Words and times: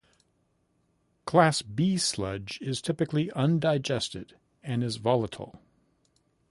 Class 1.25 1.61
B 1.61 1.95
sludge 1.95 2.57
is 2.59 2.81
typically 2.81 3.31
"undigested" 3.33 4.35
and 4.63 4.83
is 4.83 4.95
volatile. 4.95 5.61